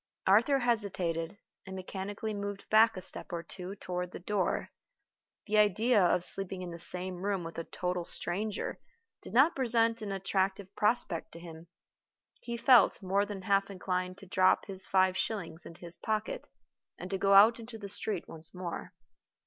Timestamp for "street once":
17.87-18.55